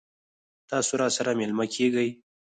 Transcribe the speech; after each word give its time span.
تاسو 0.69 0.91
راسره 1.01 1.31
میلمه 1.39 1.65
کیږئ؟ 1.75 2.09